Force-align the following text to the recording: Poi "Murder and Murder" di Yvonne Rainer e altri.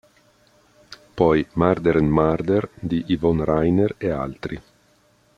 Poi 1.19 1.43
"Murder 1.53 1.95
and 1.97 2.09
Murder" 2.11 2.67
di 2.73 3.03
Yvonne 3.09 3.45
Rainer 3.45 3.93
e 3.99 4.09
altri. 4.09 4.59